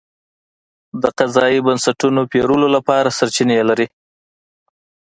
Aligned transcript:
د 1.01 1.03
قضایي 1.17 1.59
بنسټونو 1.67 2.21
پېرلو 2.31 2.67
لپاره 2.75 3.15
سرچینې 3.17 3.57
لري. 3.69 3.87